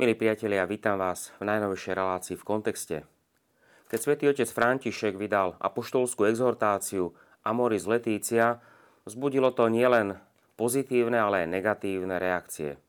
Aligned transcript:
Milí 0.00 0.16
priatelia, 0.16 0.64
vítam 0.64 0.96
vás 0.96 1.28
v 1.36 1.44
najnovšej 1.44 1.92
relácii 1.92 2.32
v 2.40 2.46
kontexte. 2.48 2.96
Keď 3.92 3.98
svätý 4.00 4.32
otec 4.32 4.48
František 4.48 5.12
vydal 5.20 5.60
apoštolskú 5.60 6.24
exhortáciu 6.24 7.12
Amoris 7.44 7.84
Letícia, 7.84 8.64
vzbudilo 9.04 9.52
to 9.52 9.68
nielen 9.68 10.16
pozitívne, 10.56 11.20
ale 11.20 11.44
aj 11.44 11.52
negatívne 11.52 12.16
reakcie. 12.16 12.80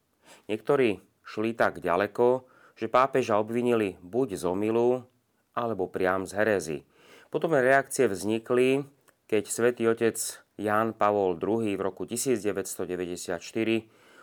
Niektorí 0.47 1.03
šli 1.27 1.51
tak 1.51 1.83
ďaleko, 1.83 2.47
že 2.79 2.87
pápeža 2.87 3.43
obvinili 3.43 3.99
buď 3.99 4.39
z 4.39 4.47
omilu, 4.47 5.03
alebo 5.51 5.91
priam 5.91 6.23
z 6.23 6.31
herezy. 6.39 6.79
Potom 7.27 7.51
reakcie 7.51 8.07
vznikli, 8.07 8.87
keď 9.27 9.51
svätý 9.51 9.83
otec 9.91 10.15
Jan 10.55 10.95
Pavol 10.95 11.35
II 11.35 11.75
v 11.75 11.81
roku 11.83 12.07
1994 12.07 13.35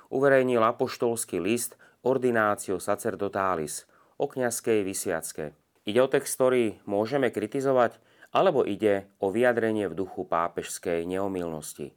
uverejnil 0.09 0.65
apoštolský 0.65 1.37
list 1.37 1.77
Ordinácio 2.09 2.80
sacerdotalis 2.80 3.85
o 4.16 4.25
kňazskej 4.25 4.80
vysviacke. 4.80 5.53
Ide 5.85 6.01
o 6.01 6.09
text, 6.09 6.41
ktorý 6.41 6.80
môžeme 6.89 7.29
kritizovať, 7.29 8.01
alebo 8.33 8.65
ide 8.65 9.12
o 9.21 9.29
vyjadrenie 9.29 9.93
v 9.93 9.99
duchu 10.09 10.25
pápežskej 10.25 11.05
neomilnosti. 11.05 11.93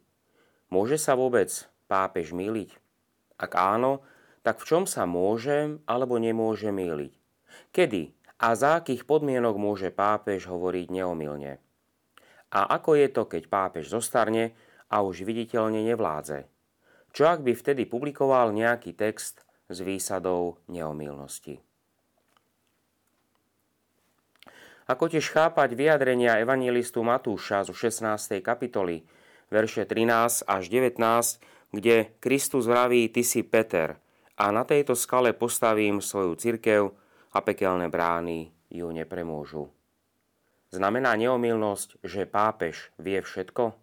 Môže 0.68 1.00
sa 1.00 1.16
vôbec 1.16 1.48
pápež 1.88 2.36
míliť? 2.36 2.76
Ak 3.40 3.56
áno, 3.56 4.04
tak 4.44 4.60
v 4.60 4.68
čom 4.68 4.84
sa 4.84 5.08
môže 5.08 5.80
alebo 5.88 6.20
nemôže 6.20 6.68
míliť? 6.68 7.16
Kedy 7.72 8.12
a 8.36 8.52
za 8.52 8.84
akých 8.84 9.08
podmienok 9.08 9.56
môže 9.56 9.88
pápež 9.88 10.44
hovoriť 10.44 10.92
neomilne? 10.92 11.56
A 12.52 12.68
ako 12.68 13.00
je 13.00 13.08
to, 13.08 13.24
keď 13.24 13.48
pápež 13.48 13.88
zostarne 13.88 14.52
a 14.92 15.00
už 15.00 15.24
viditeľne 15.24 15.80
nevládze? 15.88 16.44
Čo 17.16 17.32
ak 17.32 17.40
by 17.40 17.56
vtedy 17.56 17.88
publikoval 17.88 18.52
nejaký 18.52 18.92
text 18.92 19.40
s 19.72 19.80
výsadou 19.80 20.60
neomilnosti. 20.68 21.58
Ako 24.86 25.08
tiež 25.08 25.32
chápať 25.32 25.72
vyjadrenia 25.72 26.36
evangelistu 26.42 27.00
Matúša 27.00 27.64
zo 27.64 27.72
16. 27.72 28.44
kapitoly, 28.44 29.06
verše 29.48 29.88
13 29.88 30.44
až 30.44 30.62
19, 30.68 31.00
kde 31.72 32.12
Kristus 32.20 32.68
vraví, 32.68 33.08
ty 33.08 33.24
si 33.24 33.40
Peter, 33.40 33.96
a 34.36 34.52
na 34.52 34.68
tejto 34.68 34.92
skale 34.92 35.32
postavím 35.32 36.04
svoju 36.04 36.36
cirkev 36.36 36.92
a 37.32 37.38
pekelné 37.40 37.88
brány 37.88 38.52
ju 38.68 38.88
nepremôžu. 38.92 39.72
Znamená 40.72 41.16
neomilnosť, 41.20 42.00
že 42.00 42.24
pápež 42.24 42.92
vie 42.96 43.20
všetko? 43.20 43.76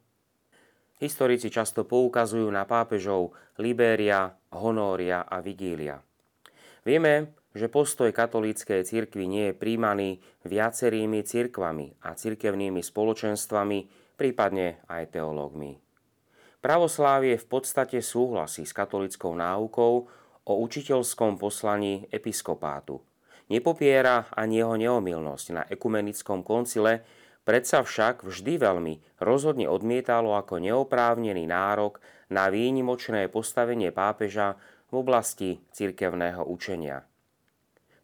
Historici 1.00 1.48
často 1.48 1.86
poukazujú 1.86 2.50
na 2.50 2.66
pápežov 2.66 3.32
Libéria, 3.62 4.36
Honória 4.54 5.30
a 5.30 5.42
Vigília. 5.46 6.02
Vieme, 6.82 7.38
že 7.54 7.70
postoj 7.70 8.10
katolíckej 8.10 8.86
cirkvi 8.86 9.26
nie 9.26 9.46
je 9.52 9.58
príjmaný 9.58 10.10
viacerými 10.46 11.22
cirkvami 11.26 11.98
a 12.06 12.14
cirkevnými 12.14 12.82
spoločenstvami, 12.82 13.80
prípadne 14.18 14.82
aj 14.90 15.18
teológmi. 15.18 15.78
Pravoslávie 16.60 17.40
v 17.40 17.48
podstate 17.48 18.04
súhlasí 18.04 18.68
s 18.68 18.76
katolickou 18.76 19.32
náukou 19.32 19.94
o 20.46 20.54
učiteľskom 20.66 21.40
poslaní 21.40 22.06
episkopátu. 22.12 23.00
Nepopiera 23.50 24.30
ani 24.36 24.62
jeho 24.62 24.76
neomilnosť 24.78 25.48
na 25.56 25.64
ekumenickom 25.66 26.46
koncile, 26.46 27.02
Predsa 27.50 27.82
však 27.82 28.30
vždy 28.30 28.62
veľmi 28.62 28.94
rozhodne 29.26 29.66
odmietalo 29.66 30.38
ako 30.38 30.62
neoprávnený 30.62 31.50
nárok 31.50 31.98
na 32.30 32.48
výnimočné 32.48 33.28
postavenie 33.28 33.90
pápeža 33.90 34.56
v 34.90 35.02
oblasti 35.02 35.50
cirkevného 35.74 36.46
učenia. 36.46 37.06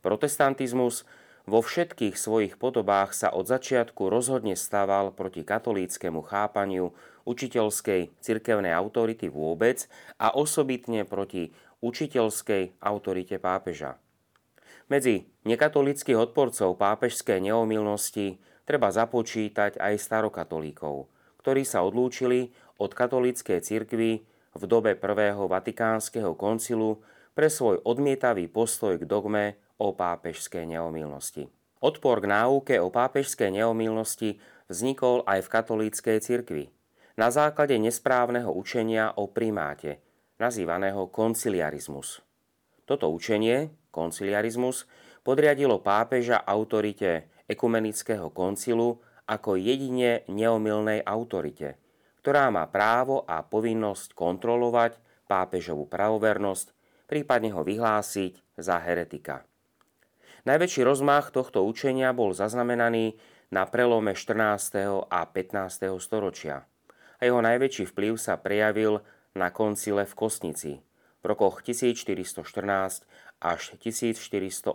Protestantizmus 0.02 1.06
vo 1.46 1.62
všetkých 1.62 2.18
svojich 2.18 2.58
podobách 2.58 3.14
sa 3.14 3.30
od 3.30 3.46
začiatku 3.46 4.10
rozhodne 4.10 4.58
stával 4.58 5.14
proti 5.14 5.46
katolíckému 5.46 6.26
chápaniu 6.26 6.94
učiteľskej 7.26 8.18
cirkevnej 8.18 8.74
autority 8.74 9.30
vôbec 9.30 9.86
a 10.18 10.34
osobitne 10.34 11.06
proti 11.06 11.54
učiteľskej 11.86 12.82
autorite 12.82 13.38
pápeža. 13.38 14.02
Medzi 14.90 15.30
nekatolických 15.46 16.18
odporcov 16.18 16.78
pápežskej 16.78 17.42
neomilnosti 17.42 18.38
treba 18.66 18.90
započítať 18.90 19.78
aj 19.78 20.02
starokatolíkov, 20.02 21.10
ktorí 21.42 21.62
sa 21.62 21.86
odlúčili 21.86 22.54
od 22.78 22.92
katolíckej 22.92 23.60
cirkvy 23.64 24.24
v 24.56 24.64
dobe 24.68 24.96
prvého 24.96 25.48
vatikánskeho 25.48 26.36
koncilu 26.36 27.04
pre 27.36 27.52
svoj 27.52 27.84
odmietavý 27.84 28.48
postoj 28.48 28.96
k 28.96 29.04
dogme 29.04 29.60
o 29.76 29.92
pápežskej 29.92 30.64
neomilnosti. 30.64 31.52
Odpor 31.84 32.24
k 32.24 32.32
náuke 32.32 32.76
o 32.80 32.88
pápežskej 32.88 33.52
neomilnosti 33.52 34.40
vznikol 34.72 35.22
aj 35.28 35.44
v 35.44 35.52
katolíckej 35.52 36.18
cirkvi 36.24 36.64
na 37.20 37.32
základe 37.32 37.76
nesprávneho 37.80 38.52
učenia 38.52 39.16
o 39.16 39.28
primáte, 39.28 40.00
nazývaného 40.40 41.08
konciliarizmus. 41.12 42.20
Toto 42.84 43.08
učenie, 43.12 43.72
konciliarizmus, 43.92 44.88
podriadilo 45.24 45.80
pápeža 45.80 46.44
autorite 46.44 47.32
ekumenického 47.48 48.32
koncilu 48.36 49.00
ako 49.26 49.58
jedine 49.58 50.28
neomilnej 50.30 51.02
autorite, 51.02 51.80
ktorá 52.26 52.50
má 52.50 52.66
právo 52.66 53.22
a 53.30 53.46
povinnosť 53.46 54.18
kontrolovať 54.18 54.98
pápežovú 55.30 55.86
pravovernosť, 55.86 56.74
prípadne 57.06 57.54
ho 57.54 57.62
vyhlásiť 57.62 58.58
za 58.58 58.82
heretika. 58.82 59.46
Najväčší 60.50 60.82
rozmach 60.82 61.30
tohto 61.30 61.62
učenia 61.70 62.18
bol 62.18 62.34
zaznamenaný 62.34 63.14
na 63.54 63.70
prelome 63.70 64.18
14. 64.18 65.06
a 65.06 65.22
15. 65.22 66.02
storočia 66.02 66.66
a 66.66 67.22
jeho 67.22 67.46
najväčší 67.46 67.94
vplyv 67.94 68.18
sa 68.18 68.42
prejavil 68.42 69.06
na 69.38 69.54
koncile 69.54 70.10
v 70.10 70.14
Kosnici 70.18 70.82
v 71.22 71.26
rokoch 71.30 71.62
1414 71.62 73.06
až 73.38 73.62
1418 73.78 74.74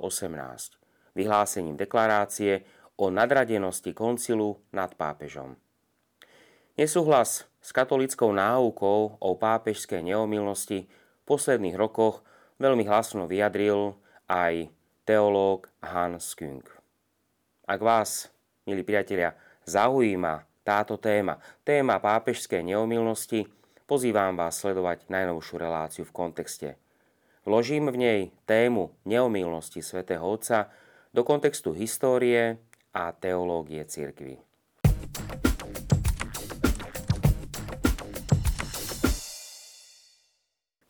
vyhlásením 1.19 1.75
deklarácie 1.75 2.63
o 2.95 3.11
nadradenosti 3.11 3.91
koncilu 3.91 4.63
nad 4.71 4.95
pápežom. 4.95 5.59
Nesúhlas 6.81 7.45
s 7.61 7.77
katolickou 7.77 8.33
náukou 8.33 9.21
o 9.21 9.31
pápežskej 9.37 10.01
neomilnosti 10.01 10.89
v 10.89 11.23
posledných 11.29 11.77
rokoch 11.77 12.25
veľmi 12.57 12.89
hlasno 12.89 13.29
vyjadril 13.29 14.01
aj 14.25 14.73
teológ 15.05 15.69
Hans 15.85 16.33
Küng. 16.33 16.65
Ak 17.69 17.85
vás, 17.85 18.33
milí 18.65 18.81
priatelia, 18.81 19.37
zaujíma 19.69 20.49
táto 20.65 20.97
téma, 20.97 21.37
téma 21.69 22.01
pápežskej 22.01 22.65
neomilnosti, 22.65 23.45
pozývam 23.85 24.33
vás 24.33 24.57
sledovať 24.65 25.05
najnovšiu 25.13 25.61
reláciu 25.61 26.09
v 26.09 26.17
kontexte. 26.17 26.81
Vložím 27.45 27.93
v 27.93 28.01
nej 28.01 28.21
tému 28.49 28.97
neomilnosti 29.05 29.85
svätého 29.85 30.25
Otca 30.25 30.73
do 31.13 31.29
kontextu 31.29 31.77
histórie 31.77 32.57
a 32.97 33.13
teológie 33.13 33.85
cirkvy. 33.85 34.50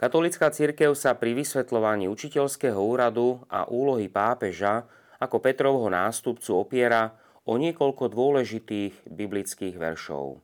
Katolická 0.01 0.49
církev 0.49 0.97
sa 0.97 1.13
pri 1.13 1.37
vysvetľovaní 1.37 2.09
učiteľského 2.09 2.81
úradu 2.81 3.45
a 3.53 3.69
úlohy 3.69 4.09
pápeža 4.09 4.89
ako 5.21 5.45
Petrovho 5.45 5.93
nástupcu 5.93 6.57
opiera 6.57 7.13
o 7.45 7.61
niekoľko 7.61 8.09
dôležitých 8.09 9.05
biblických 9.05 9.77
veršov. 9.77 10.41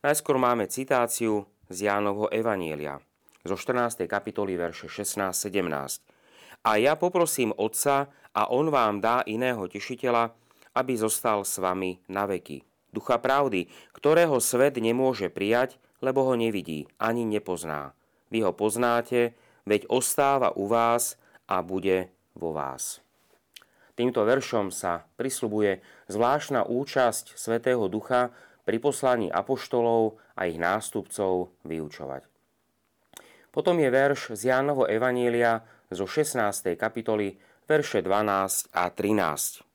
Najskôr 0.00 0.40
máme 0.40 0.72
citáciu 0.72 1.44
z 1.68 1.84
Jánovho 1.84 2.32
Evanielia 2.32 2.96
zo 3.44 3.60
14. 3.60 4.08
kapitoly 4.08 4.56
verše 4.56 4.88
16-17. 4.88 6.64
A 6.64 6.80
ja 6.80 6.96
poprosím 6.96 7.52
Otca 7.60 8.08
a 8.32 8.48
On 8.48 8.72
vám 8.72 9.04
dá 9.04 9.20
iného 9.28 9.68
tešiteľa, 9.68 10.32
aby 10.72 10.96
zostal 10.96 11.44
s 11.44 11.60
vami 11.60 12.00
na 12.08 12.24
veky. 12.24 12.64
Ducha 12.88 13.20
pravdy, 13.20 13.68
ktorého 13.92 14.40
svet 14.40 14.80
nemôže 14.80 15.28
prijať, 15.28 15.76
lebo 16.00 16.24
ho 16.24 16.32
nevidí 16.40 16.88
ani 16.96 17.28
nepozná. 17.28 17.92
Vy 18.28 18.44
ho 18.44 18.52
poznáte, 18.52 19.32
veď 19.64 19.88
ostáva 19.88 20.52
u 20.52 20.68
vás 20.68 21.16
a 21.48 21.64
bude 21.64 22.12
vo 22.36 22.52
vás. 22.52 23.00
Týmto 23.98 24.22
veršom 24.22 24.70
sa 24.70 25.10
prislubuje 25.18 25.82
zvláštna 26.06 26.68
účasť 26.70 27.34
Svetého 27.34 27.82
Ducha 27.90 28.30
pri 28.62 28.78
poslaní 28.78 29.26
apoštolov 29.26 30.22
a 30.38 30.46
ich 30.46 30.60
nástupcov 30.60 31.50
vyučovať. 31.66 32.22
Potom 33.50 33.80
je 33.80 33.90
verš 33.90 34.38
z 34.38 34.54
Jánovo 34.54 34.86
Evanielia 34.86 35.66
zo 35.90 36.06
16. 36.06 36.78
kapitoly, 36.78 37.40
verše 37.66 38.04
12 38.04 38.70
a 38.70 38.86
13. 38.92 39.66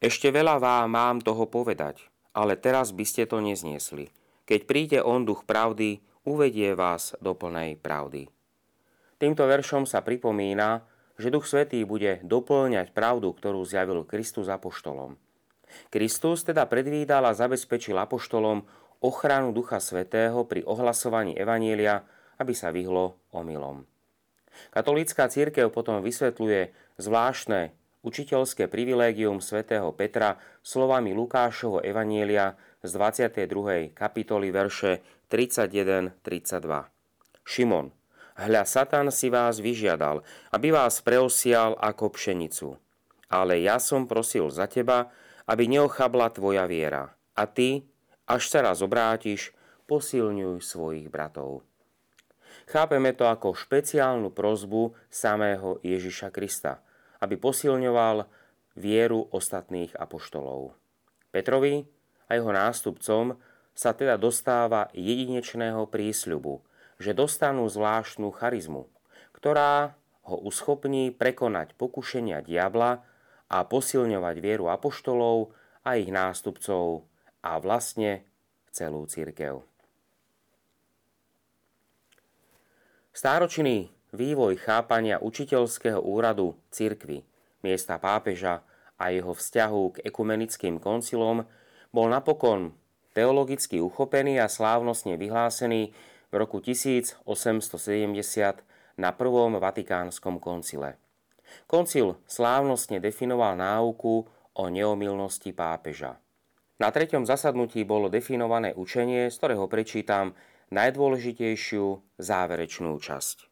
Ešte 0.00 0.28
veľa 0.32 0.56
vám 0.56 0.86
mám 0.88 1.16
toho 1.20 1.44
povedať, 1.44 2.08
ale 2.32 2.56
teraz 2.56 2.94
by 2.94 3.04
ste 3.04 3.28
to 3.28 3.44
nezniesli. 3.44 4.08
Keď 4.46 4.60
príde 4.64 4.98
on 5.02 5.26
duch 5.26 5.44
pravdy, 5.44 6.00
uvedie 6.26 6.74
vás 6.74 7.14
do 7.22 7.32
plnej 7.32 7.78
pravdy. 7.78 8.26
Týmto 9.16 9.48
veršom 9.48 9.88
sa 9.88 10.04
pripomína 10.04 10.84
že 11.16 11.32
Duch 11.32 11.48
Svetý 11.48 11.80
bude 11.88 12.20
doplňať 12.22 12.92
pravdu, 12.92 13.32
ktorú 13.32 13.64
zjavil 13.64 14.04
Kristus 14.04 14.52
apoštolom. 14.52 15.16
Kristus 15.88 16.44
teda 16.44 16.68
predvídal 16.68 17.24
a 17.26 17.36
zabezpečil 17.36 17.96
apoštolom 17.96 18.64
ochranu 19.00 19.52
Ducha 19.52 19.80
Svetého 19.80 20.44
pri 20.44 20.64
ohlasovaní 20.64 21.36
Evanielia, 21.36 22.04
aby 22.36 22.52
sa 22.52 22.68
vyhlo 22.72 23.16
omylom. 23.32 23.84
Katolícka 24.72 25.28
církev 25.28 25.68
potom 25.68 26.00
vysvetľuje 26.00 26.72
zvláštne 26.96 27.76
učiteľské 28.04 28.68
privilégium 28.72 29.40
svätého 29.40 29.92
Petra 29.92 30.40
slovami 30.64 31.12
Lukášovo 31.12 31.84
Evanielia 31.84 32.56
z 32.80 32.90
22. 32.94 33.92
kapitoly 33.92 34.48
verše 34.54 35.04
31-32. 35.26 36.14
Šimon, 37.42 37.90
hľa 38.38 38.62
Satan 38.62 39.10
si 39.10 39.26
vás 39.26 39.58
vyžiadal, 39.58 40.22
aby 40.54 40.70
vás 40.70 41.02
preosial 41.02 41.74
ako 41.82 42.14
pšenicu. 42.14 42.78
Ale 43.26 43.58
ja 43.58 43.82
som 43.82 44.06
prosil 44.06 44.46
za 44.54 44.70
teba, 44.70 45.10
aby 45.50 45.66
neochabla 45.66 46.30
tvoja 46.30 46.66
viera. 46.70 47.10
A 47.34 47.46
ty, 47.50 47.86
až 48.26 48.46
sa 48.46 48.62
raz 48.62 48.82
obrátiš, 48.82 49.50
posilňuj 49.86 50.62
svojich 50.62 51.06
bratov. 51.10 51.62
Chápeme 52.66 53.14
to 53.14 53.30
ako 53.30 53.54
špeciálnu 53.54 54.34
prozbu 54.34 54.94
samého 55.06 55.78
Ježiša 55.86 56.34
Krista, 56.34 56.82
aby 57.22 57.38
posilňoval 57.38 58.26
vieru 58.74 59.30
ostatných 59.30 59.94
apoštolov. 59.94 60.74
Petrovi 61.30 61.86
a 62.26 62.30
jeho 62.34 62.50
nástupcom 62.50 63.38
sa 63.76 63.92
teda 63.92 64.16
dostáva 64.16 64.88
jedinečného 64.96 65.84
prísľubu, 65.92 66.64
že 66.96 67.12
dostanú 67.12 67.68
zvláštnu 67.68 68.32
charizmu, 68.32 68.88
ktorá 69.36 69.92
ho 70.24 70.40
uschopní 70.40 71.12
prekonať 71.12 71.76
pokušenia 71.76 72.40
diabla 72.40 73.04
a 73.52 73.58
posilňovať 73.62 74.36
vieru 74.40 74.72
apoštolov 74.72 75.52
a 75.84 76.00
ich 76.00 76.08
nástupcov 76.08 77.04
a 77.44 77.60
vlastne 77.60 78.24
celú 78.72 79.04
církev. 79.06 79.62
Stáročný 83.12 83.92
vývoj 84.16 84.56
chápania 84.60 85.20
učiteľského 85.20 86.00
úradu 86.00 86.56
cirkvy, 86.72 87.24
miesta 87.60 88.00
pápeža 88.00 88.64
a 88.96 89.12
jeho 89.12 89.36
vzťahu 89.36 89.82
k 89.96 89.96
ekumenickým 90.08 90.80
koncilom 90.80 91.44
bol 91.92 92.06
napokon 92.08 92.72
teologicky 93.16 93.80
uchopený 93.80 94.36
a 94.36 94.52
slávnostne 94.52 95.16
vyhlásený 95.16 95.96
v 96.28 96.34
roku 96.36 96.60
1870 96.60 97.24
na 99.00 99.10
Prvom 99.16 99.56
Vatikánskom 99.56 100.36
koncile. 100.36 101.00
Koncil 101.64 102.20
slávnostne 102.28 103.00
definoval 103.00 103.56
náuku 103.56 104.28
o 104.52 104.64
neomilnosti 104.68 105.48
pápeža. 105.56 106.20
Na 106.76 106.92
treťom 106.92 107.24
zasadnutí 107.24 107.88
bolo 107.88 108.12
definované 108.12 108.76
učenie, 108.76 109.32
z 109.32 109.36
ktorého 109.40 109.64
prečítam 109.64 110.36
najdôležitejšiu 110.68 112.20
záverečnú 112.20 113.00
časť. 113.00 113.48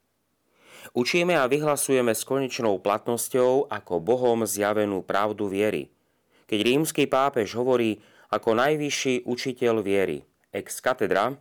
Učíme 0.93 1.41
a 1.41 1.49
vyhlasujeme 1.49 2.13
s 2.13 2.29
konečnou 2.29 2.77
platnosťou 2.85 3.73
ako 3.73 4.05
Bohom 4.05 4.45
zjavenú 4.45 5.01
pravdu 5.01 5.49
viery. 5.49 5.89
Keď 6.45 6.59
rímsky 6.61 7.09
pápež 7.09 7.57
hovorí 7.57 8.05
ako 8.31 8.57
najvyšší 8.57 9.27
učiteľ 9.27 9.85
viery, 9.85 10.25
ex 10.55 10.81
katedra, 10.81 11.37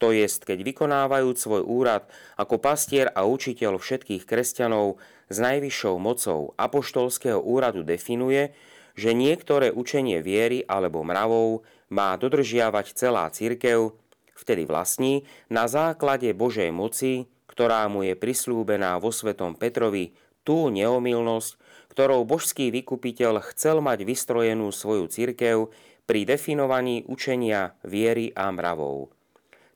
to 0.00 0.16
jest, 0.16 0.48
keď 0.48 0.64
vykonávajúc 0.64 1.36
svoj 1.36 1.62
úrad 1.62 2.08
ako 2.40 2.56
pastier 2.56 3.12
a 3.12 3.28
učiteľ 3.28 3.76
všetkých 3.76 4.24
kresťanov 4.24 4.96
s 5.28 5.36
najvyššou 5.36 6.00
mocou 6.00 6.56
apoštolského 6.56 7.36
úradu 7.36 7.84
definuje, 7.84 8.56
že 8.96 9.12
niektoré 9.12 9.68
učenie 9.70 10.24
viery 10.24 10.64
alebo 10.64 11.04
mravov 11.04 11.68
má 11.92 12.16
dodržiavať 12.16 12.96
celá 12.96 13.28
církev, 13.28 13.92
vtedy 14.32 14.64
vlastní 14.64 15.28
na 15.52 15.68
základe 15.68 16.32
Božej 16.32 16.72
moci, 16.72 17.28
ktorá 17.44 17.84
mu 17.92 18.00
je 18.00 18.16
prislúbená 18.16 18.96
vo 18.96 19.12
svetom 19.12 19.52
Petrovi, 19.52 20.16
tú 20.40 20.72
neomilnosť, 20.72 21.60
ktorou 21.92 22.24
božský 22.24 22.72
vykupiteľ 22.72 23.44
chcel 23.52 23.84
mať 23.84 24.08
vystrojenú 24.08 24.72
svoju 24.72 25.12
církev 25.12 25.68
pri 26.10 26.26
definovaní 26.26 27.06
učenia 27.06 27.78
viery 27.86 28.34
a 28.34 28.50
mravov. 28.50 29.14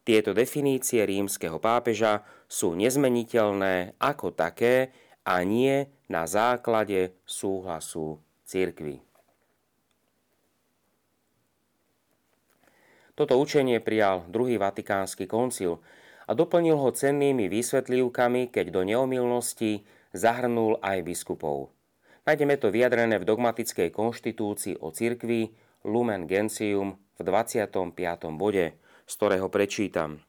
Tieto 0.02 0.34
definície 0.34 1.06
rímskeho 1.06 1.62
pápeža 1.62 2.26
sú 2.50 2.74
nezmeniteľné 2.74 3.94
ako 4.02 4.34
také 4.34 4.90
a 5.22 5.46
nie 5.46 5.86
na 6.10 6.26
základe 6.26 7.14
súhlasu 7.22 8.18
církvy. 8.50 8.98
Toto 13.14 13.38
učenie 13.38 13.78
prijal 13.78 14.26
druhý 14.26 14.58
vatikánsky 14.58 15.30
koncil 15.30 15.86
a 16.26 16.34
doplnil 16.34 16.74
ho 16.74 16.90
cennými 16.90 17.46
vysvetlívkami, 17.46 18.50
keď 18.50 18.74
do 18.74 18.82
neomilnosti 18.82 19.86
zahrnul 20.10 20.82
aj 20.82 20.98
biskupov. 21.06 21.70
Nájdeme 22.26 22.58
to 22.58 22.74
vyjadrené 22.74 23.22
v 23.22 23.28
dogmatickej 23.30 23.94
konštitúcii 23.94 24.82
o 24.82 24.90
cirkvi 24.90 25.62
Lumen 25.84 26.24
Gentium 26.24 26.96
v 27.20 27.28
25. 27.28 27.92
bode, 28.40 28.72
z 29.04 29.12
ktorého 29.20 29.52
prečítam. 29.52 30.24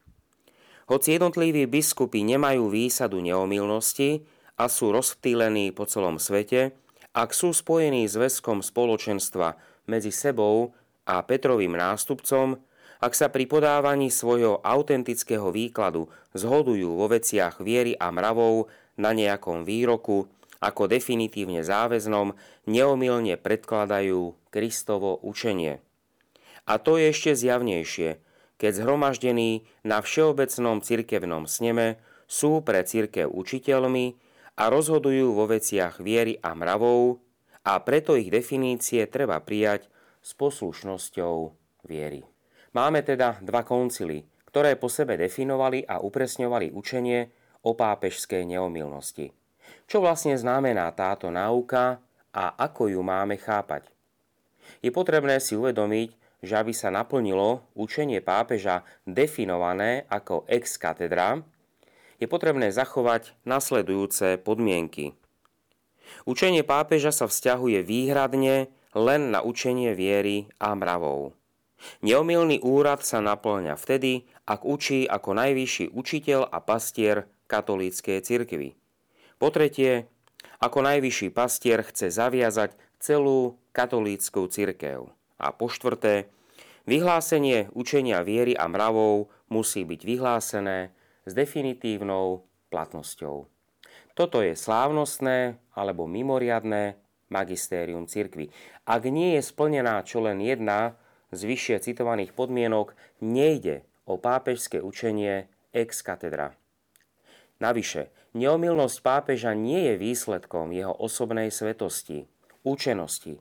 Hoci 0.84 1.16
jednotliví 1.16 1.64
biskupy 1.64 2.22
nemajú 2.22 2.68
výsadu 2.68 3.24
neomilnosti 3.24 4.22
a 4.60 4.68
sú 4.68 4.92
rozptýlení 4.92 5.72
po 5.72 5.88
celom 5.88 6.20
svete, 6.20 6.76
ak 7.16 7.32
sú 7.32 7.56
spojení 7.56 8.04
zväzkom 8.04 8.60
spoločenstva 8.60 9.56
medzi 9.88 10.12
sebou 10.12 10.76
a 11.08 11.24
Petrovým 11.24 11.72
nástupcom, 11.72 12.60
ak 13.00 13.12
sa 13.16 13.32
pri 13.32 13.48
podávaní 13.48 14.12
svojho 14.12 14.60
autentického 14.60 15.48
výkladu 15.48 16.12
zhodujú 16.36 17.00
vo 17.00 17.08
veciach 17.08 17.64
viery 17.64 17.96
a 17.96 18.12
mravov 18.12 18.68
na 19.00 19.16
nejakom 19.16 19.64
výroku, 19.64 20.28
ako 20.60 20.88
definitívne 20.88 21.64
záväznom, 21.64 22.36
neomilne 22.68 23.40
predkladajú 23.40 24.36
Kristovo 24.56 25.20
učenie. 25.20 25.84
A 26.64 26.80
to 26.80 26.96
je 26.96 27.12
ešte 27.12 27.36
zjavnejšie, 27.36 28.24
keď 28.56 28.72
zhromaždení 28.72 29.68
na 29.84 30.00
všeobecnom 30.00 30.80
cirkevnom 30.80 31.44
sneme 31.44 32.00
sú 32.24 32.64
pre 32.64 32.80
cirkev 32.88 33.28
učiteľmi 33.28 34.16
a 34.56 34.72
rozhodujú 34.72 35.36
vo 35.36 35.44
veciach 35.44 36.00
viery 36.00 36.40
a 36.40 36.56
mravov 36.56 37.20
a 37.68 37.76
preto 37.84 38.16
ich 38.16 38.32
definície 38.32 39.04
treba 39.12 39.44
prijať 39.44 39.92
s 40.24 40.32
poslušnosťou 40.32 41.36
viery. 41.84 42.24
Máme 42.72 43.04
teda 43.04 43.36
dva 43.44 43.60
koncily, 43.60 44.24
ktoré 44.48 44.80
po 44.80 44.88
sebe 44.88 45.20
definovali 45.20 45.84
a 45.84 46.00
upresňovali 46.00 46.72
učenie 46.72 47.28
o 47.68 47.76
pápežskej 47.76 48.48
neomilnosti. 48.48 49.36
Čo 49.84 50.00
vlastne 50.00 50.32
znamená 50.32 50.88
táto 50.96 51.28
náuka 51.28 52.00
a 52.32 52.44
ako 52.56 52.88
ju 52.88 53.04
máme 53.04 53.36
chápať? 53.36 53.95
Je 54.80 54.90
potrebné 54.94 55.40
si 55.42 55.58
uvedomiť, 55.58 56.14
že 56.44 56.54
aby 56.56 56.72
sa 56.76 56.92
naplnilo 56.92 57.64
učenie 57.72 58.20
pápeža 58.20 58.84
definované 59.08 60.04
ako 60.12 60.44
ex 60.46 60.76
katedra, 60.76 61.40
je 62.16 62.26
potrebné 62.28 62.72
zachovať 62.72 63.36
nasledujúce 63.44 64.40
podmienky. 64.40 65.12
Učenie 66.24 66.62
pápeža 66.62 67.12
sa 67.12 67.26
vzťahuje 67.28 67.82
výhradne 67.84 68.72
len 68.96 69.22
na 69.34 69.44
učenie 69.44 69.92
viery 69.92 70.48
a 70.56 70.72
mravov. 70.72 71.36
Neomilný 72.00 72.64
úrad 72.64 73.04
sa 73.04 73.20
naplňa 73.20 73.76
vtedy, 73.76 74.24
ak 74.48 74.64
učí 74.64 75.04
ako 75.04 75.36
najvyšší 75.36 75.92
učiteľ 75.92 76.48
a 76.48 76.58
pastier 76.64 77.28
katolíckej 77.52 78.24
cirkvi. 78.24 78.72
Po 79.36 79.52
tretie, 79.52 80.08
ako 80.56 80.80
najvyšší 80.80 81.28
pastier 81.36 81.84
chce 81.84 82.08
zaviazať 82.08 82.72
celú 83.00 83.58
katolícku 83.76 84.48
cirkev. 84.48 85.12
A 85.36 85.52
po 85.52 85.68
štvrté, 85.68 86.32
vyhlásenie 86.88 87.68
učenia 87.76 88.24
viery 88.24 88.56
a 88.56 88.64
mravov 88.70 89.28
musí 89.52 89.84
byť 89.84 90.00
vyhlásené 90.00 90.90
s 91.26 91.32
definitívnou 91.34 92.46
platnosťou. 92.72 93.46
Toto 94.16 94.40
je 94.40 94.56
slávnostné 94.56 95.60
alebo 95.76 96.08
mimoriadné 96.08 96.96
magistérium 97.28 98.08
cirkvy. 98.08 98.48
Ak 98.88 99.04
nie 99.04 99.36
je 99.36 99.42
splnená 99.44 100.00
čo 100.06 100.24
len 100.24 100.40
jedna 100.40 100.96
z 101.34 101.40
vyššie 101.44 101.76
citovaných 101.84 102.32
podmienok 102.32 102.94
nejde 103.20 103.82
o 104.06 104.16
pápežské 104.16 104.78
učenie 104.78 105.50
ex 105.74 106.00
katedra. 106.00 106.54
Navyše, 107.58 108.12
neomilnosť 108.36 108.96
pápeža 109.02 109.52
nie 109.56 109.90
je 109.90 109.94
výsledkom 109.96 110.70
jeho 110.70 110.94
osobnej 110.94 111.50
svetosti, 111.50 112.30
účenosti, 112.66 113.38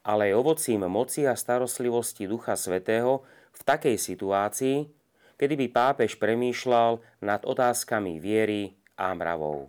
ale 0.00 0.32
je 0.32 0.34
ovocím 0.34 0.88
moci 0.88 1.28
a 1.28 1.36
starostlivosti 1.36 2.24
Ducha 2.24 2.56
Svetého 2.56 3.20
v 3.52 3.60
takej 3.62 4.00
situácii, 4.00 4.88
kedy 5.36 5.54
by 5.60 5.66
pápež 5.68 6.16
premýšľal 6.16 7.04
nad 7.20 7.44
otázkami 7.44 8.16
viery 8.16 8.72
a 8.96 9.12
mravov. 9.12 9.68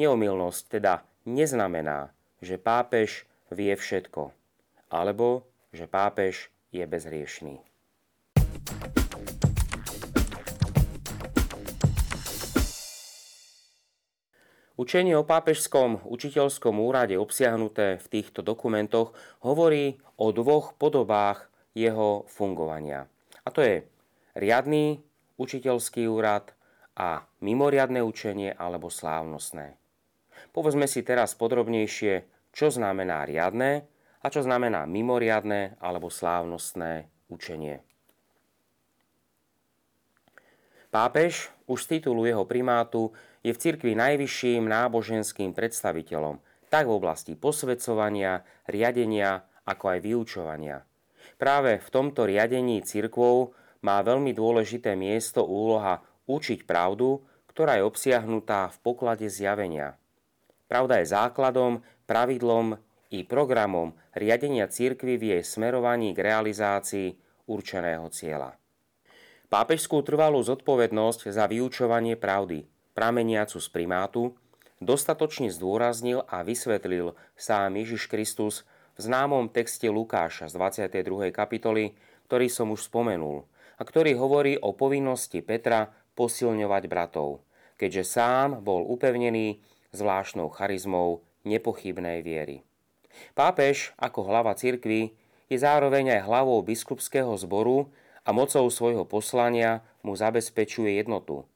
Neomilnosť 0.00 0.80
teda 0.80 1.04
neznamená, 1.28 2.08
že 2.40 2.56
pápež 2.56 3.28
vie 3.52 3.76
všetko, 3.76 4.32
alebo 4.88 5.44
že 5.76 5.84
pápež 5.84 6.48
je 6.72 6.84
bezhriešný. 6.88 7.67
Učenie 14.78 15.18
o 15.18 15.26
pápežskom 15.26 16.06
učiteľskom 16.06 16.78
úrade 16.78 17.18
obsiahnuté 17.18 17.98
v 17.98 18.06
týchto 18.06 18.46
dokumentoch 18.46 19.10
hovorí 19.42 19.98
o 20.14 20.30
dvoch 20.30 20.78
podobách 20.78 21.50
jeho 21.74 22.22
fungovania. 22.30 23.10
A 23.42 23.50
to 23.50 23.58
je 23.58 23.82
riadný 24.38 25.02
učiteľský 25.34 26.06
úrad 26.06 26.54
a 26.94 27.26
mimoriadne 27.42 28.06
učenie 28.06 28.54
alebo 28.54 28.86
slávnostné. 28.86 29.74
Povedzme 30.54 30.86
si 30.86 31.02
teraz 31.02 31.34
podrobnejšie, 31.34 32.22
čo 32.54 32.70
znamená 32.70 33.26
riadne 33.26 33.82
a 34.22 34.30
čo 34.30 34.46
znamená 34.46 34.86
mimoriadne 34.86 35.74
alebo 35.82 36.06
slávnostné 36.06 37.10
učenie. 37.26 37.82
Pápež 40.94 41.57
už 41.68 41.78
z 41.84 42.00
titulu 42.00 42.24
jeho 42.24 42.48
primátu 42.48 43.12
je 43.44 43.52
v 43.52 43.60
cirkvi 43.60 43.92
najvyšším 43.94 44.66
náboženským 44.66 45.52
predstaviteľom, 45.52 46.40
tak 46.72 46.88
v 46.88 46.96
oblasti 46.96 47.36
posvedcovania, 47.36 48.42
riadenia, 48.66 49.44
ako 49.68 49.84
aj 49.92 49.98
vyučovania. 50.00 50.82
Práve 51.36 51.78
v 51.78 51.88
tomto 51.92 52.26
riadení 52.26 52.82
cirkvou 52.82 53.54
má 53.84 54.02
veľmi 54.02 54.34
dôležité 54.34 54.98
miesto 54.98 55.46
úloha 55.46 56.02
učiť 56.26 56.66
pravdu, 56.66 57.22
ktorá 57.52 57.78
je 57.78 57.86
obsiahnutá 57.86 58.72
v 58.74 58.76
poklade 58.82 59.28
zjavenia. 59.30 59.94
Pravda 60.66 61.00
je 61.00 61.12
základom, 61.14 61.80
pravidlom 62.04 62.76
i 63.14 63.24
programom 63.24 63.96
riadenia 64.12 64.68
cirkvy 64.68 65.16
v 65.16 65.24
jej 65.36 65.42
smerovaní 65.44 66.12
k 66.12 66.20
realizácii 66.26 67.08
určeného 67.48 68.08
cieľa. 68.12 68.52
Pápežskú 69.48 70.04
trvalú 70.04 70.44
zodpovednosť 70.44 71.32
za 71.32 71.48
vyučovanie 71.48 72.20
pravdy, 72.20 72.68
prameniacu 72.92 73.56
z 73.56 73.68
primátu, 73.72 74.36
dostatočne 74.76 75.48
zdôraznil 75.48 76.20
a 76.28 76.44
vysvetlil 76.44 77.16
sám 77.32 77.80
Ježiš 77.80 78.12
Kristus 78.12 78.68
v 79.00 79.08
známom 79.08 79.48
texte 79.48 79.88
Lukáša 79.88 80.52
z 80.52 80.60
22. 80.84 81.32
kapitoly, 81.32 81.96
ktorý 82.28 82.52
som 82.52 82.68
už 82.76 82.92
spomenul, 82.92 83.48
a 83.80 83.82
ktorý 83.88 84.20
hovorí 84.20 84.60
o 84.60 84.76
povinnosti 84.76 85.40
Petra 85.40 85.96
posilňovať 86.12 86.84
bratov, 86.84 87.40
keďže 87.80 88.04
sám 88.04 88.60
bol 88.60 88.84
upevnený 88.84 89.64
zvláštnou 89.96 90.52
charizmou 90.52 91.24
nepochybnej 91.48 92.20
viery. 92.20 92.68
Pápež 93.32 93.96
ako 93.96 94.28
hlava 94.28 94.52
cirkvy 94.52 95.16
je 95.48 95.56
zároveň 95.56 96.20
aj 96.20 96.28
hlavou 96.28 96.60
biskupského 96.60 97.32
zboru 97.40 97.88
a 98.28 98.30
mocou 98.36 98.68
svojho 98.68 99.08
poslania 99.08 99.80
mu 100.04 100.12
zabezpečuje 100.12 101.00
jednotu. 101.00 101.48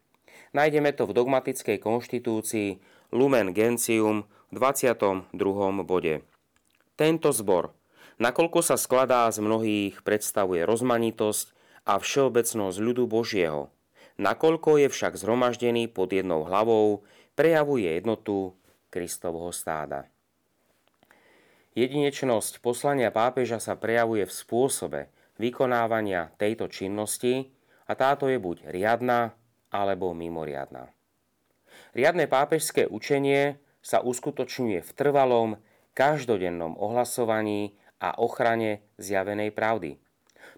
Nájdeme 0.57 0.97
to 0.97 1.05
v 1.05 1.13
dogmatickej 1.13 1.77
konštitúcii 1.77 2.81
Lumen 3.13 3.53
Gentium 3.53 4.25
v 4.49 4.57
22. 4.57 5.37
bode. 5.85 6.25
Tento 6.97 7.29
zbor, 7.29 7.77
nakoľko 8.17 8.65
sa 8.65 8.81
skladá 8.81 9.29
z 9.29 9.45
mnohých, 9.45 10.01
predstavuje 10.01 10.65
rozmanitosť 10.65 11.53
a 11.85 12.01
všeobecnosť 12.01 12.77
ľudu 12.81 13.05
Božieho. 13.05 13.69
Nakoľko 14.17 14.81
je 14.81 14.89
však 14.89 15.21
zhromaždený 15.21 15.93
pod 15.93 16.13
jednou 16.13 16.49
hlavou, 16.49 17.05
prejavuje 17.37 18.01
jednotu 18.01 18.57
Kristovho 18.89 19.53
stáda. 19.53 20.09
Jedinečnosť 21.73 22.61
poslania 22.61 23.09
pápeža 23.09 23.57
sa 23.57 23.73
prejavuje 23.77 24.29
v 24.29 24.33
spôsobe, 24.33 25.01
vykonávania 25.41 26.35
tejto 26.37 26.69
činnosti 26.69 27.53
a 27.89 27.93
táto 27.97 28.29
je 28.29 28.37
buď 28.37 28.69
riadna 28.69 29.33
alebo 29.73 30.13
mimoriadná. 30.13 30.93
Riadne 31.97 32.29
pápežské 32.29 32.89
učenie 32.89 33.61
sa 33.81 34.01
uskutočňuje 34.01 34.81
v 34.81 34.91
trvalom, 34.93 35.61
každodennom 35.93 36.77
ohlasovaní 36.77 37.77
a 38.01 38.17
ochrane 38.17 38.85
zjavenej 38.97 39.53
pravdy. 39.53 40.01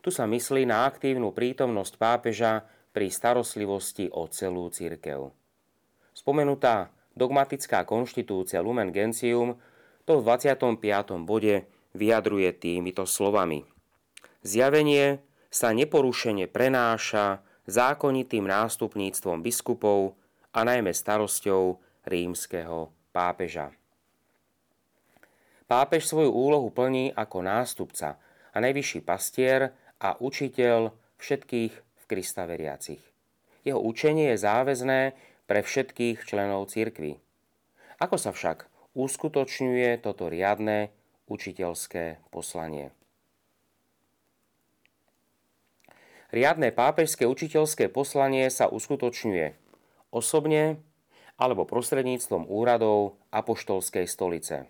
Tu 0.03 0.09
sa 0.13 0.29
myslí 0.29 0.69
na 0.69 0.87
aktívnu 0.87 1.33
prítomnosť 1.33 1.95
pápeža 1.97 2.67
pri 2.95 3.11
starostlivosti 3.11 4.13
o 4.13 4.31
celú 4.31 4.71
církev. 4.71 5.33
Spomenutá 6.15 6.95
dogmatická 7.19 7.83
konštitúcia 7.83 8.63
Lumen 8.63 8.95
Gentium 8.95 9.59
to 10.07 10.21
v 10.21 10.23
25. 10.23 10.79
bode 11.27 11.67
vyjadruje 11.97 12.51
týmito 12.55 13.03
slovami– 13.09 13.67
Zjavenie 14.45 15.25
sa 15.49 15.73
neporušene 15.73 16.45
prenáša 16.53 17.41
zákonitým 17.65 18.45
nástupníctvom 18.45 19.41
biskupov 19.41 20.21
a 20.53 20.69
najmä 20.69 20.93
starosťou 20.93 21.81
rímskeho 22.05 22.93
pápeža. 23.09 23.73
Pápež 25.65 26.05
svoju 26.05 26.29
úlohu 26.29 26.69
plní 26.69 27.17
ako 27.17 27.41
nástupca 27.41 28.21
a 28.53 28.57
najvyšší 28.61 29.01
pastier 29.01 29.73
a 29.97 30.13
učiteľ 30.21 30.93
všetkých 31.17 31.73
v 31.73 32.05
Krista 32.05 32.45
veriacich. 32.45 33.01
Jeho 33.65 33.81
učenie 33.81 34.37
je 34.37 34.45
záväzné 34.45 35.01
pre 35.49 35.65
všetkých 35.65 36.21
členov 36.29 36.69
cirkvy. 36.69 37.17
Ako 37.97 38.21
sa 38.21 38.37
však 38.37 38.69
uskutočňuje 38.93 40.05
toto 40.05 40.29
riadne 40.29 40.93
učiteľské 41.33 42.21
poslanie? 42.29 42.93
Riadne 46.35 46.75
pápežské 46.75 47.31
učiteľské 47.31 47.87
poslanie 47.87 48.51
sa 48.51 48.67
uskutočňuje 48.67 49.55
osobne 50.11 50.83
alebo 51.39 51.63
prostredníctvom 51.63 52.51
úradov 52.51 53.23
Apoštolskej 53.31 54.11
stolice. 54.11 54.67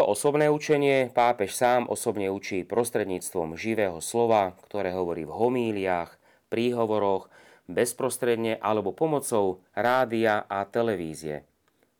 To 0.00 0.08
osobné 0.08 0.48
učenie 0.48 1.12
pápež 1.12 1.52
sám 1.52 1.84
osobne 1.84 2.32
učí 2.32 2.64
prostredníctvom 2.64 3.60
živého 3.60 4.00
slova, 4.00 4.56
ktoré 4.64 4.96
hovorí 4.96 5.28
v 5.28 5.36
homíliách, 5.36 6.16
príhovoroch, 6.48 7.28
bezprostredne 7.68 8.56
alebo 8.56 8.96
pomocou 8.96 9.60
rádia 9.76 10.48
a 10.48 10.64
televízie, 10.64 11.44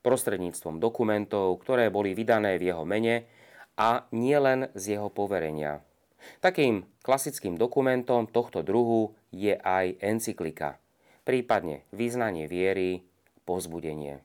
prostredníctvom 0.01 0.81
dokumentov, 0.81 1.61
ktoré 1.61 1.93
boli 1.93 2.17
vydané 2.17 2.57
v 2.57 2.73
jeho 2.73 2.89
mene 2.89 3.29
a 3.77 4.09
nielen 4.09 4.73
z 4.73 4.97
jeho 4.97 5.13
poverenia. 5.13 5.85
Takým 6.41 6.87
klasickým 7.03 7.57
dokumentom 7.57 8.29
tohto 8.29 8.61
druhu 8.65 9.17
je 9.31 9.57
aj 9.57 9.99
encyklika, 10.01 10.81
prípadne 11.25 11.85
význanie 11.91 12.49
viery, 12.49 13.05
pozbudenie. 13.45 14.23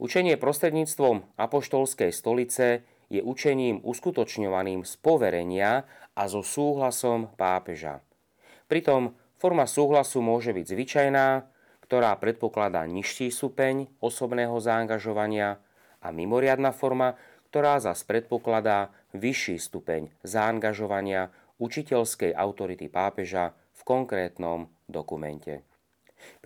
Učenie 0.00 0.40
prostredníctvom 0.40 1.36
apoštolskej 1.36 2.08
stolice 2.08 2.88
je 3.12 3.20
učením 3.20 3.84
uskutočňovaným 3.84 4.86
z 4.86 4.92
poverenia 5.02 5.84
a 6.16 6.22
so 6.30 6.40
súhlasom 6.40 7.28
pápeža. 7.36 8.00
Pritom 8.70 9.18
forma 9.36 9.66
súhlasu 9.66 10.22
môže 10.22 10.54
byť 10.54 10.64
zvyčajná, 10.64 11.26
ktorá 11.84 12.14
predpokladá 12.22 12.86
nižší 12.86 13.34
stupeň 13.34 13.90
osobného 13.98 14.54
zaangažovania 14.62 15.58
a 16.00 16.08
mimoriadná 16.14 16.70
forma, 16.70 17.18
ktorá 17.50 17.82
zas 17.82 18.06
predpokladá 18.06 18.94
vyšší 19.10 19.58
stupeň 19.58 20.14
zaangažovania 20.22 21.34
učiteľskej 21.58 22.30
autority 22.30 22.86
pápeža 22.86 23.58
v 23.74 23.80
konkrétnom 23.82 24.70
dokumente. 24.86 25.66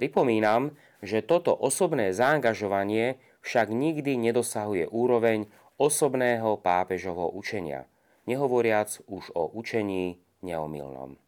Pripomínam, 0.00 0.72
že 1.04 1.20
toto 1.20 1.52
osobné 1.52 2.16
zaangažovanie 2.16 3.20
však 3.44 3.68
nikdy 3.68 4.16
nedosahuje 4.16 4.88
úroveň 4.88 5.44
osobného 5.76 6.56
pápežovho 6.64 7.28
učenia, 7.36 7.84
nehovoriac 8.24 8.96
už 9.04 9.28
o 9.36 9.52
učení 9.52 10.16
neomilnom. 10.40 11.20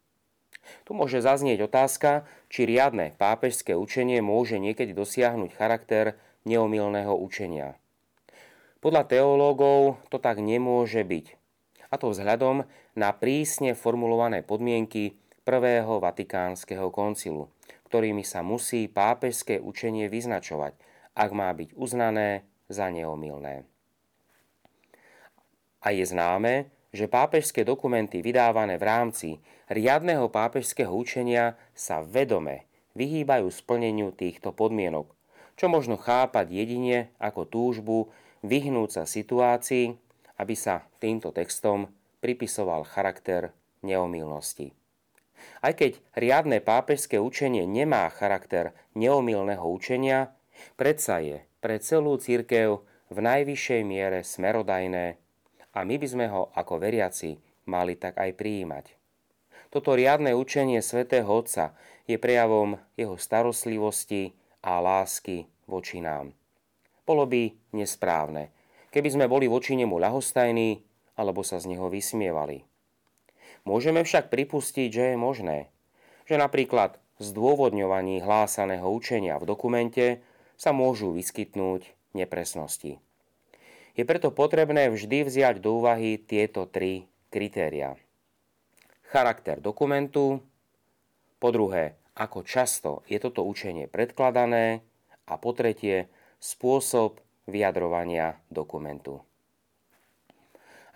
Tu 0.88 0.96
môže 0.96 1.20
zaznieť 1.20 1.68
otázka, 1.68 2.24
či 2.48 2.64
riadne 2.64 3.12
pápežské 3.20 3.76
učenie 3.76 4.24
môže 4.24 4.56
niekedy 4.56 4.96
dosiahnuť 4.96 5.52
charakter 5.52 6.16
neomilného 6.48 7.12
učenia– 7.12 7.76
podľa 8.86 9.02
teológov 9.02 9.98
to 10.14 10.22
tak 10.22 10.38
nemôže 10.38 11.02
byť. 11.02 11.34
A 11.90 11.98
to 11.98 12.14
vzhľadom 12.14 12.62
na 12.94 13.10
prísne 13.10 13.74
formulované 13.74 14.46
podmienky 14.46 15.18
Prvého 15.42 15.98
Vatikánskeho 15.98 16.94
koncilu, 16.94 17.50
ktorými 17.90 18.22
sa 18.22 18.46
musí 18.46 18.86
pápežské 18.86 19.58
učenie 19.58 20.06
vyznačovať, 20.06 20.78
ak 21.18 21.30
má 21.34 21.50
byť 21.50 21.74
uznané 21.74 22.46
za 22.70 22.86
neomilné. 22.86 23.66
A 25.82 25.90
je 25.90 26.06
známe, 26.06 26.70
že 26.94 27.10
pápežské 27.10 27.66
dokumenty 27.66 28.22
vydávané 28.22 28.78
v 28.78 28.86
rámci 28.86 29.28
riadného 29.66 30.30
pápežského 30.30 30.94
učenia 30.94 31.58
sa 31.74 32.06
vedome 32.06 32.70
vyhýbajú 32.94 33.50
splneniu 33.50 34.14
týchto 34.14 34.54
podmienok, 34.54 35.10
čo 35.58 35.66
možno 35.66 35.98
chápať 35.98 36.54
jedine 36.54 37.10
ako 37.18 37.50
túžbu 37.50 38.14
vyhnúť 38.46 38.90
sa 38.90 39.02
situácii, 39.04 39.94
aby 40.38 40.54
sa 40.54 40.86
týmto 41.02 41.30
textom 41.34 41.90
pripisoval 42.22 42.86
charakter 42.86 43.52
neomilnosti. 43.84 44.72
Aj 45.60 45.72
keď 45.76 46.00
riadne 46.16 46.64
pápežské 46.64 47.20
učenie 47.20 47.68
nemá 47.68 48.08
charakter 48.08 48.72
neomilného 48.96 49.62
učenia, 49.62 50.32
predsa 50.80 51.20
je 51.20 51.44
pre 51.60 51.76
celú 51.78 52.16
církev 52.16 52.80
v 53.12 53.18
najvyššej 53.20 53.82
miere 53.84 54.24
smerodajné 54.24 55.20
a 55.76 55.78
my 55.84 55.96
by 56.00 56.06
sme 56.08 56.26
ho 56.32 56.48
ako 56.56 56.80
veriaci 56.80 57.36
mali 57.68 58.00
tak 58.00 58.16
aj 58.16 58.32
prijímať. 58.34 58.86
Toto 59.68 59.92
riadne 59.92 60.32
učenie 60.32 60.80
svätého 60.80 61.28
Otca 61.28 61.76
je 62.08 62.16
prejavom 62.16 62.80
jeho 62.96 63.18
starostlivosti 63.20 64.32
a 64.64 64.80
lásky 64.80 65.50
voči 65.68 66.00
nám. 66.00 66.32
Bolo 67.06 67.24
by 67.24 67.54
nesprávne, 67.72 68.50
keby 68.90 69.08
sme 69.14 69.30
boli 69.30 69.46
voči 69.46 69.78
nemu 69.78 69.94
ľahostajní 69.94 70.82
alebo 71.14 71.46
sa 71.46 71.62
z 71.62 71.70
neho 71.70 71.86
vysmievali. 71.86 72.66
Môžeme 73.62 74.02
však 74.02 74.28
pripustiť, 74.28 74.88
že 74.90 75.04
je 75.14 75.16
možné, 75.16 75.70
že 76.26 76.36
napríklad 76.36 76.98
z 77.22 77.32
dôvodňovaní 77.32 78.20
hlásaného 78.20 78.86
učenia 78.90 79.40
v 79.40 79.48
dokumente 79.48 80.06
sa 80.60 80.74
môžu 80.74 81.14
vyskytnúť 81.14 81.86
nepresnosti. 82.12 83.00
Je 83.96 84.04
preto 84.04 84.28
potrebné 84.28 84.92
vždy 84.92 85.24
vziať 85.24 85.56
do 85.64 85.80
úvahy 85.80 86.20
tieto 86.20 86.68
tri 86.68 87.08
kritéria. 87.32 87.96
Charakter 89.08 89.56
dokumentu, 89.62 90.44
po 91.40 91.48
druhé, 91.48 91.96
ako 92.16 92.44
často 92.44 92.90
je 93.08 93.16
toto 93.16 93.44
učenie 93.44 93.88
predkladané 93.88 94.84
a 95.24 95.34
po 95.40 95.56
tretie, 95.56 96.12
spôsob 96.40 97.20
vyjadrovania 97.46 98.40
dokumentu. 98.50 99.22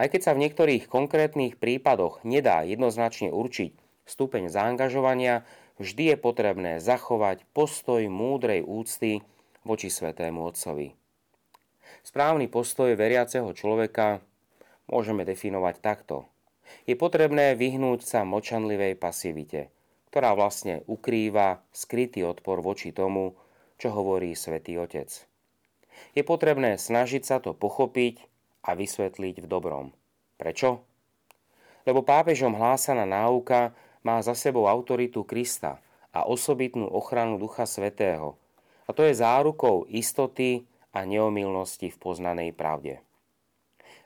Aj 0.01 0.09
keď 0.09 0.21
sa 0.25 0.33
v 0.33 0.49
niektorých 0.49 0.89
konkrétnych 0.89 1.61
prípadoch 1.61 2.25
nedá 2.25 2.65
jednoznačne 2.65 3.29
určiť 3.31 3.77
stupeň 4.09 4.49
zaangažovania, 4.49 5.45
vždy 5.77 6.15
je 6.15 6.17
potrebné 6.17 6.73
zachovať 6.81 7.45
postoj 7.53 8.01
múdrej 8.09 8.65
úcty 8.65 9.21
voči 9.61 9.93
svetému 9.93 10.41
Otcovi. 10.41 10.97
Správny 12.01 12.49
postoj 12.49 12.97
veriaceho 12.97 13.53
človeka 13.53 14.25
môžeme 14.89 15.29
definovať 15.29 15.85
takto. 15.85 16.25
Je 16.89 16.97
potrebné 16.97 17.53
vyhnúť 17.55 18.01
sa 18.03 18.21
močanlivej 18.25 18.97
pasivite, 18.97 19.69
ktorá 20.09 20.33
vlastne 20.33 20.81
ukrýva 20.89 21.61
skrytý 21.77 22.25
odpor 22.25 22.65
voči 22.65 22.91
tomu, 22.91 23.37
čo 23.77 23.93
hovorí 23.93 24.33
svätý 24.33 24.81
Otec. 24.81 25.30
Je 26.17 26.23
potrebné 26.27 26.77
snažiť 26.77 27.23
sa 27.23 27.37
to 27.39 27.55
pochopiť 27.55 28.25
a 28.67 28.77
vysvetliť 28.77 29.41
v 29.41 29.47
dobrom. 29.47 29.87
Prečo? 30.37 30.85
Lebo 31.89 32.05
pápežom 32.05 32.53
hlásaná 32.57 33.09
náuka 33.09 33.73
má 34.05 34.21
za 34.21 34.37
sebou 34.37 34.69
autoritu 34.69 35.25
Krista 35.25 35.81
a 36.13 36.27
osobitnú 36.29 36.89
ochranu 36.89 37.37
Ducha 37.37 37.65
Svetého. 37.65 38.37
A 38.89 38.93
to 38.93 39.07
je 39.07 39.15
zárukou 39.15 39.87
istoty 39.87 40.67
a 40.91 41.07
neomilnosti 41.07 41.89
v 41.89 42.01
poznanej 42.01 42.51
pravde. 42.51 42.99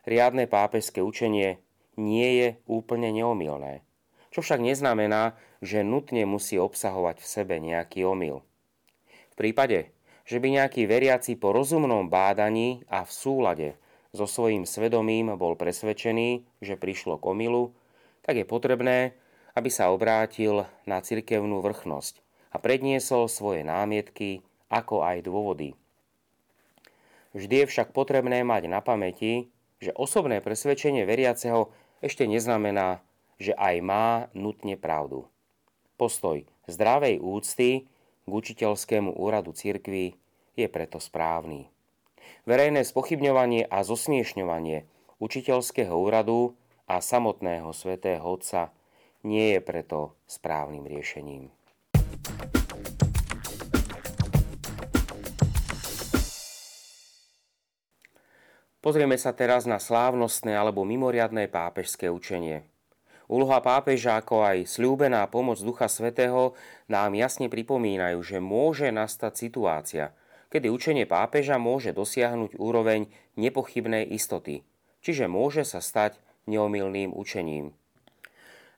Riadne 0.05 0.45
pápežské 0.45 1.01
učenie 1.01 1.57
nie 1.97 2.31
je 2.45 2.49
úplne 2.69 3.09
neomilné, 3.09 3.81
čo 4.29 4.45
však 4.45 4.61
neznamená, 4.61 5.33
že 5.65 5.81
nutne 5.81 6.29
musí 6.29 6.61
obsahovať 6.61 7.25
v 7.25 7.31
sebe 7.31 7.57
nejaký 7.57 8.05
omyl. 8.05 8.45
V 9.33 9.35
prípade, 9.41 9.89
že 10.25 10.41
by 10.41 10.61
nejaký 10.61 10.89
veriaci 10.89 11.37
po 11.37 11.53
rozumnom 11.53 12.09
bádaní 12.09 12.85
a 12.89 13.05
v 13.05 13.13
súlade 13.13 13.69
so 14.17 14.25
svojím 14.25 14.65
svedomím 14.65 15.37
bol 15.37 15.55
presvedčený, 15.59 16.45
že 16.65 16.81
prišlo 16.81 17.21
k 17.21 17.29
omylu, 17.29 17.77
tak 18.25 18.41
je 18.41 18.47
potrebné, 18.49 19.13
aby 19.53 19.69
sa 19.69 19.93
obrátil 19.93 20.65
na 20.89 21.05
cirkevnú 21.05 21.61
vrchnosť 21.61 22.25
a 22.55 22.57
predniesol 22.57 23.29
svoje 23.29 23.67
námietky 23.67 24.41
ako 24.73 25.05
aj 25.05 25.27
dôvody. 25.27 25.77
Vždy 27.35 27.67
je 27.67 27.71
však 27.71 27.91
potrebné 27.91 28.47
mať 28.47 28.71
na 28.71 28.79
pamäti, 28.79 29.51
že 29.83 29.91
osobné 29.93 30.39
presvedčenie 30.39 31.03
veriaceho 31.03 31.75
ešte 31.99 32.31
neznamená, 32.31 33.03
že 33.43 33.53
aj 33.59 33.75
má 33.83 34.07
nutne 34.33 34.79
pravdu. 34.79 35.27
Postoj 35.99 36.47
zdravej 36.71 37.19
úcty 37.19 37.91
k 38.25 38.31
učiteľskému 38.33 39.21
úradu 39.21 39.53
cirkvy 39.53 40.17
je 40.57 40.67
preto 40.73 40.97
správny. 40.97 41.69
Verejné 42.49 42.85
spochybňovanie 42.85 43.69
a 43.69 43.85
zosmiešňovanie 43.85 44.89
učiteľského 45.21 45.93
úradu 45.93 46.57
a 46.89 47.01
samotného 47.01 47.73
svätého 47.73 48.25
Otca 48.25 48.73
nie 49.25 49.57
je 49.57 49.61
preto 49.65 50.17
správnym 50.29 50.85
riešením. 50.85 51.49
Pozrieme 58.85 59.17
sa 59.17 59.33
teraz 59.33 59.65
na 59.65 59.81
slávnostné 59.81 60.53
alebo 60.53 60.85
mimoriadné 60.85 61.49
pápežské 61.49 62.13
učenie. 62.13 62.69
Úloha 63.25 63.65
pápeža 63.65 64.21
ako 64.21 64.45
aj 64.45 64.69
slúbená 64.69 65.25
pomoc 65.33 65.57
Ducha 65.57 65.89
Svetého 65.89 66.53
nám 66.93 67.17
jasne 67.17 67.49
pripomínajú, 67.49 68.21
že 68.21 68.37
môže 68.37 68.93
nastať 68.93 69.33
situácia, 69.33 70.05
kedy 70.53 70.69
učenie 70.69 71.09
pápeža 71.09 71.57
môže 71.57 71.97
dosiahnuť 71.97 72.61
úroveň 72.61 73.09
nepochybnej 73.41 74.13
istoty, 74.13 74.61
čiže 75.01 75.25
môže 75.25 75.65
sa 75.65 75.81
stať 75.81 76.21
neomilným 76.45 77.17
učením. 77.17 77.73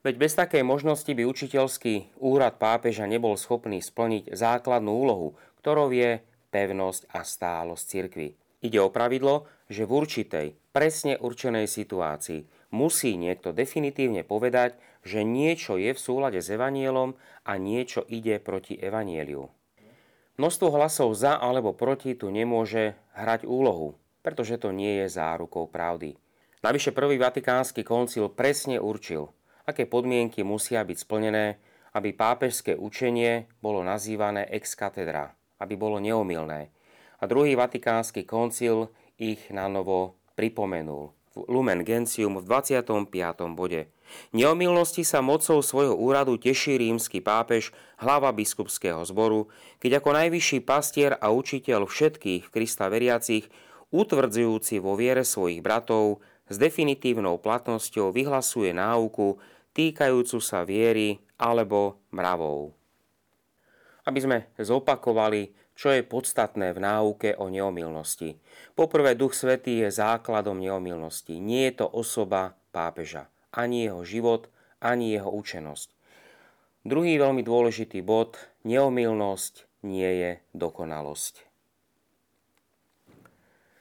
Veď 0.06 0.14
bez 0.22 0.38
takej 0.38 0.62
možnosti 0.62 1.10
by 1.10 1.26
učiteľský 1.26 2.22
úrad 2.22 2.62
pápeža 2.62 3.10
nebol 3.10 3.34
schopný 3.34 3.82
splniť 3.82 4.30
základnú 4.30 4.94
úlohu, 4.94 5.34
ktorou 5.58 5.90
je 5.90 6.22
pevnosť 6.54 7.10
a 7.10 7.26
stálosť 7.26 7.82
cirkvy. 7.82 8.28
Ide 8.62 8.78
o 8.78 8.94
pravidlo, 8.94 9.50
že 9.66 9.82
v 9.82 9.92
určitej, 9.98 10.46
presne 10.70 11.18
určenej 11.18 11.66
situácii 11.66 12.55
musí 12.70 13.14
niekto 13.14 13.54
definitívne 13.54 14.26
povedať, 14.26 14.78
že 15.06 15.22
niečo 15.22 15.78
je 15.78 15.94
v 15.94 16.02
súlade 16.02 16.42
s 16.42 16.50
evanielom 16.50 17.14
a 17.46 17.52
niečo 17.56 18.02
ide 18.10 18.42
proti 18.42 18.74
evanieliu. 18.74 19.46
Množstvo 20.36 20.68
hlasov 20.74 21.16
za 21.16 21.40
alebo 21.40 21.72
proti 21.72 22.12
tu 22.12 22.28
nemôže 22.28 22.92
hrať 23.16 23.48
úlohu, 23.48 23.96
pretože 24.20 24.60
to 24.60 24.74
nie 24.74 25.00
je 25.00 25.06
zárukou 25.08 25.64
pravdy. 25.70 26.18
Navyše 26.60 26.92
prvý 26.92 27.16
vatikánsky 27.16 27.86
koncil 27.86 28.28
presne 28.28 28.76
určil, 28.76 29.32
aké 29.64 29.88
podmienky 29.88 30.44
musia 30.44 30.84
byť 30.84 30.98
splnené, 30.98 31.56
aby 31.96 32.12
pápežské 32.12 32.76
učenie 32.76 33.48
bolo 33.64 33.80
nazývané 33.80 34.44
ex 34.52 34.76
katedra, 34.76 35.32
aby 35.56 35.80
bolo 35.80 35.96
neomilné, 35.96 36.68
a 37.16 37.24
druhý 37.24 37.56
vatikánsky 37.56 38.28
koncil 38.28 38.92
ich 39.16 39.48
na 39.48 39.72
novo 39.72 40.20
pripomenul 40.36 41.15
Lumen 41.44 41.84
Gentium 41.84 42.40
v 42.40 42.48
25. 42.48 43.04
bode. 43.52 43.92
Neomilnosti 44.32 45.04
sa 45.04 45.20
mocou 45.20 45.60
svojho 45.60 45.92
úradu 45.92 46.40
teší 46.40 46.80
rímsky 46.80 47.20
pápež, 47.20 47.76
hlava 48.00 48.32
biskupského 48.32 49.04
zboru, 49.04 49.52
keď 49.76 50.00
ako 50.00 50.10
najvyšší 50.16 50.58
pastier 50.64 51.12
a 51.20 51.28
učiteľ 51.28 51.84
všetkých 51.84 52.48
Krista 52.48 52.88
veriacich, 52.88 53.52
utvrdzujúci 53.92 54.80
vo 54.80 54.96
viere 54.96 55.22
svojich 55.22 55.60
bratov, 55.60 56.24
s 56.46 56.56
definitívnou 56.56 57.42
platnosťou 57.42 58.14
vyhlasuje 58.14 58.70
náuku 58.70 59.36
týkajúcu 59.74 60.38
sa 60.40 60.62
viery 60.62 61.20
alebo 61.36 62.00
mravov. 62.14 62.72
Aby 64.06 64.18
sme 64.22 64.38
zopakovali 64.54 65.65
čo 65.76 65.92
je 65.92 66.00
podstatné 66.00 66.72
v 66.72 66.80
náuke 66.80 67.28
o 67.36 67.52
neomilnosti. 67.52 68.40
Poprvé, 68.72 69.12
Duch 69.14 69.36
Svetý 69.36 69.84
je 69.84 69.92
základom 69.92 70.56
neomilnosti. 70.56 71.36
Nie 71.36 71.70
je 71.70 71.84
to 71.84 71.86
osoba 71.86 72.56
pápeža, 72.72 73.28
ani 73.52 73.86
jeho 73.86 74.02
život, 74.02 74.48
ani 74.80 75.12
jeho 75.12 75.28
učenosť. 75.28 75.92
Druhý 76.88 77.20
veľmi 77.20 77.44
dôležitý 77.44 78.00
bod, 78.00 78.40
neomilnosť 78.64 79.84
nie 79.84 80.10
je 80.22 80.30
dokonalosť. 80.56 81.46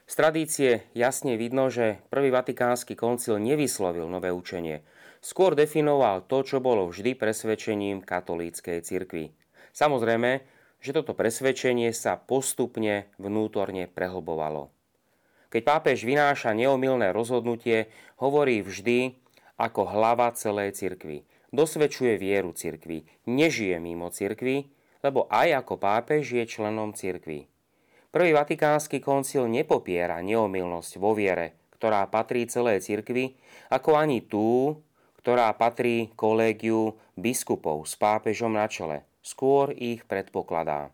Z 0.06 0.14
tradície 0.14 0.86
jasne 0.94 1.34
vidno, 1.34 1.74
že 1.74 1.98
prvý 2.14 2.30
vatikánsky 2.30 2.94
koncil 2.94 3.42
nevyslovil 3.42 4.06
nové 4.06 4.30
učenie. 4.30 4.86
Skôr 5.18 5.58
definoval 5.58 6.30
to, 6.30 6.46
čo 6.46 6.62
bolo 6.62 6.86
vždy 6.86 7.18
presvedčením 7.18 8.06
katolíckej 8.06 8.86
cirkvi. 8.86 9.34
Samozrejme, 9.74 10.46
že 10.86 10.94
toto 10.94 11.18
presvedčenie 11.18 11.90
sa 11.98 12.14
postupne 12.14 13.10
vnútorne 13.18 13.90
prehlbovalo. 13.90 14.70
Keď 15.50 15.62
pápež 15.66 16.06
vynáša 16.06 16.54
neomilné 16.54 17.10
rozhodnutie, 17.10 17.90
hovorí 18.22 18.62
vždy 18.62 19.18
ako 19.58 19.82
hlava 19.90 20.30
celej 20.38 20.78
cirkvy. 20.78 21.26
Dosvedčuje 21.50 22.22
vieru 22.22 22.54
cirkvy, 22.54 23.02
nežije 23.26 23.82
mimo 23.82 24.14
cirkvy, 24.14 24.70
lebo 25.02 25.26
aj 25.34 25.66
ako 25.66 25.82
pápež 25.82 26.38
je 26.38 26.46
členom 26.46 26.94
cirkvy. 26.94 27.50
Prvý 28.14 28.32
vatikánsky 28.38 29.02
koncil 29.02 29.50
nepopiera 29.50 30.22
neomilnosť 30.22 31.02
vo 31.02 31.18
viere, 31.18 31.58
ktorá 31.74 32.06
patrí 32.14 32.46
celej 32.46 32.86
cirkvi, 32.86 33.34
ako 33.74 33.98
ani 33.98 34.22
tú, 34.22 34.78
ktorá 35.26 35.50
patrí 35.58 36.14
kolégiu 36.14 36.94
biskupov 37.18 37.90
s 37.90 37.98
pápežom 37.98 38.54
na 38.54 38.70
čele. 38.70 39.02
Skôr 39.26 39.74
ich 39.74 40.06
predpokladá. 40.06 40.94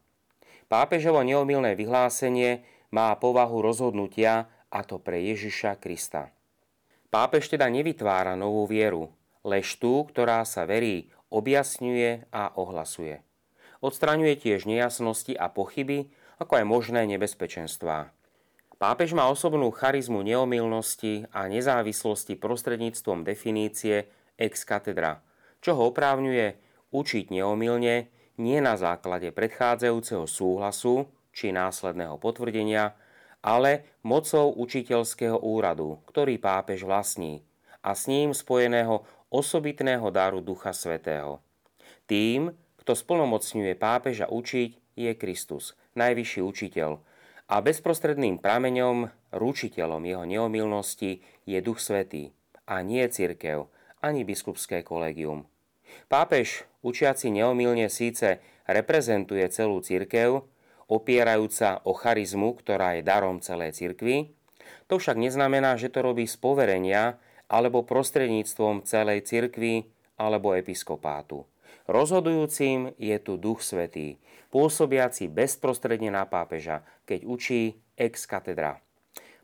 Pápežovo 0.72 1.20
neomilné 1.20 1.76
vyhlásenie 1.76 2.64
má 2.88 3.12
povahu 3.20 3.60
rozhodnutia, 3.60 4.48
a 4.72 4.88
to 4.88 5.04
pre 5.04 5.20
Ježiša 5.20 5.76
Krista. 5.84 6.32
Pápež 7.12 7.52
teda 7.52 7.68
nevytvára 7.68 8.40
novú 8.40 8.64
vieru, 8.72 9.12
lež 9.44 9.76
tú, 9.84 10.08
ktorá 10.08 10.48
sa 10.48 10.64
verí, 10.64 11.12
objasňuje 11.28 12.32
a 12.32 12.56
ohlasuje. 12.56 13.20
Odstraňuje 13.84 14.40
tiež 14.40 14.64
nejasnosti 14.64 15.36
a 15.36 15.52
pochyby, 15.52 16.08
ako 16.40 16.64
aj 16.64 16.66
možné 16.72 17.04
nebezpečenstvá. 17.12 18.16
Pápež 18.80 19.12
má 19.12 19.28
osobnú 19.28 19.76
charizmu 19.76 20.24
neomilnosti 20.24 21.28
a 21.36 21.52
nezávislosti 21.52 22.40
prostredníctvom 22.40 23.28
definície 23.28 24.08
ex 24.40 24.64
katedra, 24.64 25.20
čo 25.60 25.76
ho 25.76 25.92
oprávňuje 25.92 26.56
učiť 26.96 27.28
neomilne 27.28 28.21
nie 28.38 28.60
na 28.64 28.80
základe 28.80 29.32
predchádzajúceho 29.36 30.28
súhlasu 30.30 31.10
či 31.32 31.52
následného 31.52 32.20
potvrdenia, 32.20 32.96
ale 33.42 33.98
mocou 34.06 34.54
učiteľského 34.54 35.42
úradu, 35.42 36.00
ktorý 36.08 36.38
pápež 36.38 36.86
vlastní 36.86 37.42
a 37.82 37.98
s 37.98 38.06
ním 38.06 38.32
spojeného 38.32 39.02
osobitného 39.34 40.06
daru 40.14 40.40
Ducha 40.44 40.76
Svetého. 40.76 41.42
Tým, 42.06 42.54
kto 42.78 42.94
splnomocňuje 42.94 43.74
pápeža 43.80 44.30
učiť, 44.30 44.78
je 44.94 45.12
Kristus, 45.16 45.74
najvyšší 45.96 46.42
učiteľ. 46.44 47.00
A 47.52 47.56
bezprostredným 47.60 48.40
prameňom, 48.40 49.12
ručiteľom 49.36 50.04
jeho 50.08 50.24
neomilnosti 50.24 51.24
je 51.48 51.60
Duch 51.60 51.80
Svetý 51.84 52.32
a 52.68 52.80
nie 52.80 53.04
cirkev, 53.08 53.68
ani 54.00 54.24
biskupské 54.24 54.84
kolegium. 54.84 55.51
Pápež, 56.12 56.66
učiaci 56.84 57.32
neomilne 57.32 57.88
síce 57.88 58.44
reprezentuje 58.68 59.46
celú 59.52 59.80
cirkev, 59.80 60.46
opierajúca 60.92 61.80
o 61.88 61.96
charizmu, 61.96 62.58
ktorá 62.60 63.00
je 63.00 63.08
darom 63.08 63.40
celej 63.40 63.80
cirkvi, 63.80 64.36
to 64.92 65.00
však 65.00 65.16
neznamená, 65.16 65.80
že 65.80 65.88
to 65.88 66.04
robí 66.04 66.28
z 66.28 66.36
poverenia 66.36 67.16
alebo 67.48 67.88
prostredníctvom 67.88 68.84
celej 68.84 69.24
cirkvi 69.24 69.88
alebo 70.20 70.52
episkopátu. 70.52 71.48
Rozhodujúcim 71.88 72.96
je 73.00 73.18
tu 73.24 73.40
Duch 73.40 73.64
Svetý, 73.64 74.20
pôsobiaci 74.52 75.32
bezprostredne 75.32 76.12
na 76.12 76.28
pápeža, 76.28 76.84
keď 77.08 77.20
učí 77.24 77.62
ex 77.96 78.28
katedra. 78.28 78.84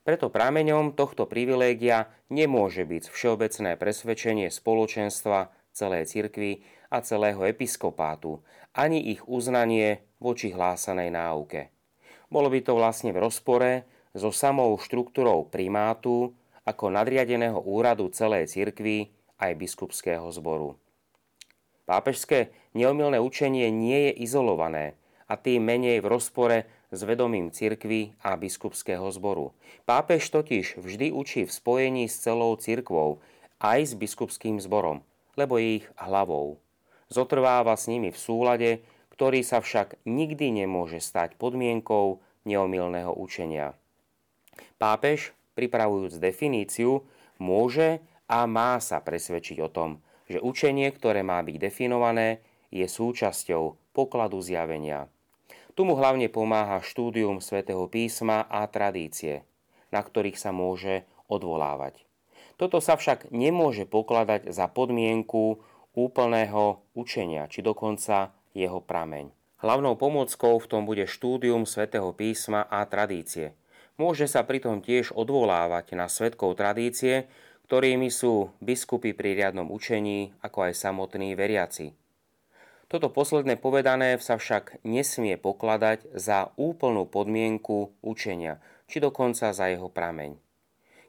Preto 0.08 0.32
prameňom 0.32 0.96
tohto 0.96 1.28
privilégia 1.28 2.08
nemôže 2.32 2.88
byť 2.88 3.12
všeobecné 3.12 3.76
presvedčenie 3.76 4.48
spoločenstva 4.48 5.52
celej 5.78 6.10
cirkvi 6.10 6.66
a 6.90 7.06
celého 7.06 7.46
episkopátu, 7.46 8.42
ani 8.74 9.14
ich 9.14 9.22
uznanie 9.30 10.02
voči 10.18 10.50
hlásanej 10.50 11.14
náuke. 11.14 11.70
Bolo 12.34 12.50
by 12.50 12.60
to 12.66 12.74
vlastne 12.74 13.14
v 13.14 13.22
rozpore 13.22 13.86
so 14.18 14.34
samou 14.34 14.74
štruktúrou 14.82 15.46
primátu 15.46 16.34
ako 16.66 16.90
nadriadeného 16.90 17.62
úradu 17.62 18.10
celej 18.10 18.50
cirkvi 18.50 19.14
aj 19.38 19.54
biskupského 19.56 20.26
zboru. 20.34 20.76
Pápežské 21.88 22.52
neomilné 22.76 23.22
učenie 23.24 23.72
nie 23.72 24.12
je 24.12 24.28
izolované 24.28 25.00
a 25.30 25.40
tým 25.40 25.64
menej 25.64 26.04
v 26.04 26.12
rozpore 26.12 26.58
s 26.92 27.00
vedomím 27.04 27.52
cirkvy 27.52 28.16
a 28.20 28.36
biskupského 28.36 29.08
zboru. 29.12 29.56
Pápež 29.88 30.28
totiž 30.28 30.80
vždy 30.84 31.16
učí 31.16 31.48
v 31.48 31.52
spojení 31.52 32.06
s 32.12 32.20
celou 32.20 32.56
cirkvou, 32.60 33.24
aj 33.64 33.80
s 33.88 33.94
biskupským 33.96 34.60
zborom, 34.60 35.04
lebo 35.38 35.62
je 35.62 35.80
ich 35.80 35.88
hlavou. 36.02 36.58
Zotrváva 37.08 37.78
s 37.78 37.88
nimi 37.88 38.12
v 38.12 38.20
súlade, 38.20 38.72
ktorý 39.14 39.46
sa 39.46 39.62
však 39.64 40.02
nikdy 40.04 40.66
nemôže 40.66 41.00
stať 41.00 41.38
podmienkou 41.40 42.20
neomilného 42.44 43.14
učenia. 43.14 43.78
Pápež, 44.82 45.32
pripravujúc 45.54 46.18
definíciu, 46.18 47.06
môže 47.38 48.02
a 48.28 48.44
má 48.50 48.82
sa 48.82 49.00
presvedčiť 49.00 49.58
o 49.64 49.70
tom, 49.70 50.02
že 50.28 50.44
učenie, 50.44 50.90
ktoré 50.92 51.24
má 51.24 51.40
byť 51.40 51.56
definované, 51.56 52.44
je 52.68 52.84
súčasťou 52.84 53.96
pokladu 53.96 54.44
zjavenia. 54.44 55.08
Tu 55.78 55.86
mu 55.86 55.94
hlavne 55.94 56.28
pomáha 56.28 56.82
štúdium 56.82 57.38
svätého 57.40 57.86
písma 57.86 58.50
a 58.50 58.66
tradície, 58.66 59.46
na 59.94 60.02
ktorých 60.02 60.36
sa 60.36 60.50
môže 60.50 61.06
odvolávať. 61.30 62.07
Toto 62.58 62.82
sa 62.82 62.98
však 62.98 63.30
nemôže 63.30 63.86
pokladať 63.86 64.50
za 64.50 64.66
podmienku 64.66 65.62
úplného 65.94 66.82
učenia, 66.98 67.46
či 67.50 67.62
dokonca 67.62 68.34
jeho 68.58 68.82
prameň. 68.82 69.30
Hlavnou 69.62 69.98
pomockou 69.98 70.62
v 70.62 70.70
tom 70.70 70.86
bude 70.86 71.10
štúdium 71.10 71.66
svätého 71.66 72.14
písma 72.14 72.66
a 72.66 72.86
tradície. 72.86 73.58
Môže 73.98 74.30
sa 74.30 74.46
pritom 74.46 74.82
tiež 74.86 75.14
odvolávať 75.14 75.98
na 75.98 76.06
svetkov 76.06 76.58
tradície, 76.58 77.26
ktorými 77.66 78.14
sú 78.14 78.54
biskupy 78.62 79.18
pri 79.18 79.34
riadnom 79.34 79.74
učení, 79.74 80.38
ako 80.46 80.70
aj 80.70 80.74
samotní 80.78 81.34
veriaci. 81.34 81.98
Toto 82.88 83.12
posledné 83.12 83.60
povedané 83.60 84.16
sa 84.22 84.40
však 84.40 84.86
nesmie 84.88 85.36
pokladať 85.36 86.14
za 86.16 86.56
úplnú 86.56 87.04
podmienku 87.10 87.92
učenia, 88.00 88.64
či 88.88 89.04
dokonca 89.04 89.52
za 89.52 89.66
jeho 89.68 89.92
prameň. 89.92 90.40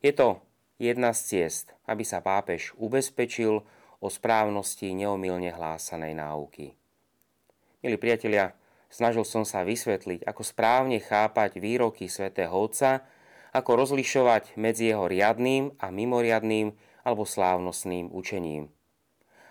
Je 0.02 0.10
to 0.10 0.42
jedna 0.78 1.10
z 1.10 1.20
ciest, 1.26 1.74
aby 1.90 2.06
sa 2.06 2.22
pápež 2.22 2.72
ubezpečil 2.78 3.66
o 3.98 4.06
správnosti 4.06 4.94
neomilne 4.94 5.50
hlásanej 5.50 6.14
náuky. 6.14 6.74
Milí 7.82 7.98
priatelia, 7.98 8.54
snažil 8.90 9.26
som 9.26 9.42
sa 9.42 9.66
vysvetliť, 9.66 10.22
ako 10.22 10.42
správne 10.46 11.02
chápať 11.02 11.58
výroky 11.58 12.06
svätého 12.06 12.54
Otca, 12.54 13.02
ako 13.50 13.86
rozlišovať 13.86 14.54
medzi 14.54 14.94
jeho 14.94 15.10
riadným 15.10 15.74
a 15.82 15.90
mimoriadným 15.90 16.74
alebo 17.02 17.26
slávnostným 17.26 18.14
učením. 18.14 18.70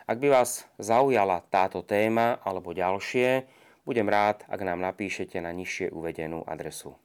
Ak 0.07 0.23
by 0.23 0.31
vás 0.31 0.63
zaujala 0.79 1.43
táto 1.51 1.83
téma 1.83 2.39
alebo 2.47 2.71
ďalšie, 2.71 3.43
budem 3.83 4.07
rád, 4.07 4.47
ak 4.47 4.63
nám 4.63 4.79
napíšete 4.79 5.43
na 5.43 5.51
nižšie 5.51 5.91
uvedenú 5.91 6.47
adresu. 6.47 6.95